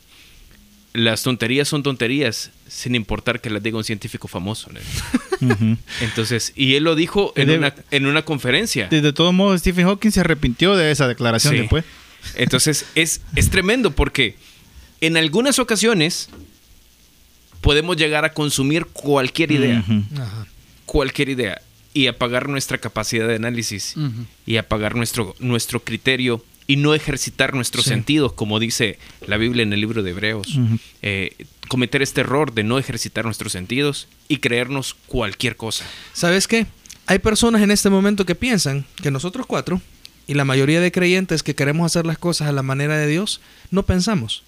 [0.94, 4.70] las tonterías son tonterías, sin importar que las diga un científico famoso.
[6.00, 8.86] Entonces, y él lo dijo en, una, en una conferencia.
[8.88, 11.84] De, todos modos, Stephen Hawking se arrepintió de esa declaración después.
[12.36, 14.36] Entonces, es, es tremendo porque
[15.00, 16.28] en algunas ocasiones
[17.60, 19.84] podemos llegar a consumir cualquier idea.
[20.86, 21.60] Cualquier idea.
[21.92, 23.96] Y apagar nuestra capacidad de análisis.
[24.46, 29.72] Y apagar nuestro, nuestro criterio y no ejercitar nuestros sentidos, como dice la Biblia en
[29.72, 30.58] el libro de Hebreos.
[31.02, 31.36] Eh,
[31.68, 35.84] cometer este error de no ejercitar nuestros sentidos y creernos cualquier cosa.
[36.12, 36.66] ¿Sabes qué?
[37.06, 39.80] Hay personas en este momento que piensan que nosotros cuatro
[40.26, 43.40] y la mayoría de creyentes que queremos hacer las cosas a la manera de Dios,
[43.70, 44.42] no pensamos.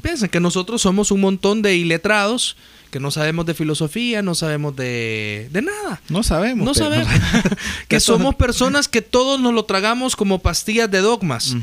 [0.00, 2.56] Piensan que nosotros somos un montón de iletrados,
[2.90, 6.00] que no sabemos de filosofía, no sabemos de, de nada.
[6.08, 6.64] No sabemos.
[6.64, 7.08] No sabemos.
[7.88, 11.56] que somos personas que todos nos lo tragamos como pastillas de dogmas.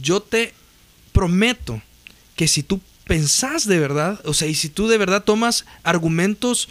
[0.00, 0.54] Yo te
[1.12, 1.82] prometo
[2.36, 6.68] que si tú pensás de verdad, o sea, y si tú de verdad tomas argumentos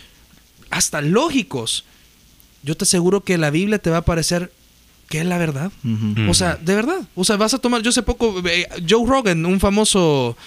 [0.69, 1.83] hasta lógicos,
[2.63, 4.51] yo te aseguro que la Biblia te va a parecer
[5.11, 5.71] ¿Qué es la verdad.
[6.29, 7.01] O sea, de verdad.
[7.15, 10.37] O sea, vas a tomar, yo hace poco, eh, Joe Rogan, un famoso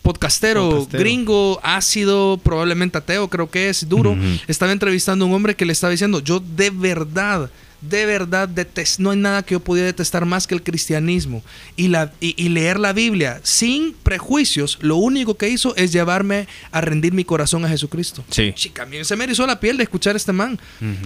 [0.00, 5.66] podcastero, gringo, ácido, probablemente ateo, creo que es, duro, estaba entrevistando a un hombre que
[5.66, 7.50] le estaba diciendo, yo de verdad
[7.82, 8.48] de verdad
[8.98, 11.42] no hay nada que yo pudiera detestar más que el cristianismo.
[11.76, 16.80] Y, la, y, leer la Biblia sin prejuicios, lo único que hizo es llevarme a
[16.80, 18.24] rendir mi corazón a Jesucristo.
[18.30, 18.52] Sí.
[18.54, 20.58] Chica, se me erizó la piel de escuchar a este man.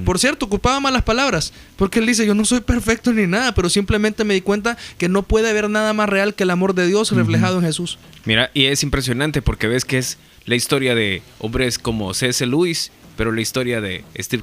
[0.04, 3.68] Por cierto, ocupaba malas palabras, porque él dice, yo no soy perfecto ni nada, pero
[3.68, 6.86] simplemente me di cuenta que no puede haber nada más real que el amor de
[6.86, 7.98] Dios reflejado en Jesús.
[8.24, 12.44] Mira, y es impresionante porque ves que es la historia de hombres como C.S.
[12.46, 14.42] Lewis, pero la historia de Steve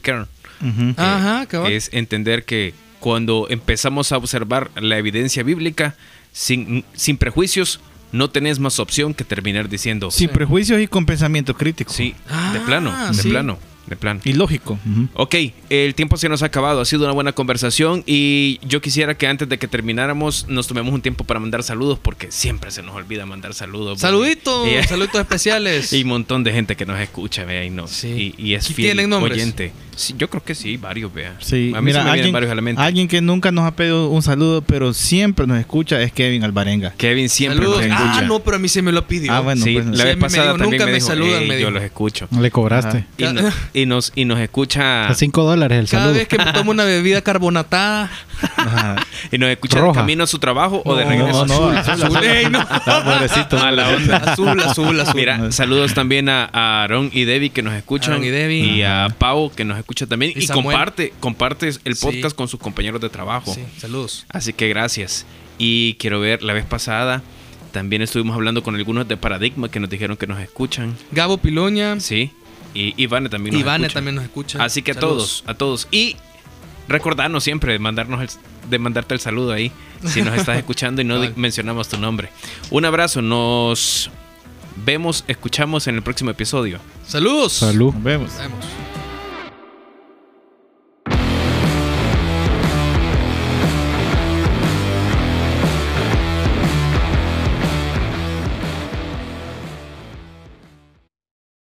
[0.97, 5.95] Ajá, Es entender que cuando empezamos a observar la evidencia bíblica
[6.31, 7.79] sin, sin prejuicios,
[8.11, 10.11] no tenés más opción que terminar diciendo.
[10.11, 11.91] Sin prejuicios y con pensamiento crítico.
[11.91, 12.15] Sí,
[12.53, 14.21] de plano, ah, de plano de plan.
[14.23, 14.79] Y lógico.
[15.13, 15.35] Ok,
[15.69, 16.81] el tiempo se nos ha acabado.
[16.81, 20.93] Ha sido una buena conversación y yo quisiera que antes de que termináramos nos tomemos
[20.93, 23.99] un tiempo para mandar saludos porque siempre se nos olvida mandar saludos.
[23.99, 25.93] Saluditos, saluditos especiales.
[25.93, 29.09] Y un montón de gente que nos escucha, vea, y, no, y, es fiel ¿Tienen
[29.09, 29.37] nombres?
[29.37, 29.71] oyente.
[30.17, 31.35] yo creo que sí, varios, vea.
[31.39, 32.83] Sí, a mí mira, alguien, varios elementos.
[32.83, 36.93] Alguien que nunca nos ha pedido un saludo, pero siempre nos escucha es Kevin Alvarenga.
[36.97, 38.17] Kevin siempre nos escucha.
[38.17, 39.31] Ah, no, pero a mí se me lo pidió.
[39.31, 42.27] Ah, bueno, pues, la vez pasada nunca me, saludan, yo los escucho.
[42.39, 43.05] Le cobraste
[43.72, 45.07] y nos, y nos escucha.
[45.07, 48.09] A 5 dólares el Cada vez que tomo una bebida carbonatada.
[49.31, 51.45] y nos escucha de camino a su trabajo o de regreso.
[51.45, 53.59] No, no, azul, azul, azul, no.
[53.59, 54.17] A la onda.
[54.17, 55.15] Azul, azul, azul.
[55.15, 56.49] Mira, saludos también a,
[56.83, 58.23] Aaron y Debbie que nos escuchan.
[58.23, 58.59] y Debbie.
[58.59, 60.33] Y a Pau que nos escucha también.
[60.35, 63.53] Y, comparte, comparte el podcast con sus compañeros de trabajo.
[63.53, 64.25] Sí, saludos.
[64.29, 65.25] Así que gracias.
[65.57, 67.21] Y quiero ver, la vez pasada
[67.71, 70.95] también estuvimos hablando con algunos de Paradigma que nos dijeron que nos escuchan.
[71.11, 71.99] Gabo Piloña.
[71.99, 72.31] Sí.
[72.73, 74.63] Y Ivane también nos Ivane también nos escucha.
[74.63, 75.87] Así que a todos, a todos.
[75.91, 76.15] Y
[76.87, 79.71] recordarnos siempre de, mandarnos de mandarte el saludo ahí
[80.05, 82.29] si nos estás escuchando y no mencionamos tu nombre.
[82.71, 84.09] Un abrazo, nos
[84.85, 86.79] vemos, escuchamos en el próximo episodio.
[87.07, 87.53] Saludos.
[87.53, 87.93] Salud.
[87.93, 88.31] Nos vemos.